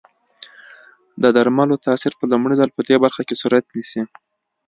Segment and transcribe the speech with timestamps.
[1.21, 4.01] د درملو تاثیر په لومړي ځل پدې برخه کې صورت نیسي.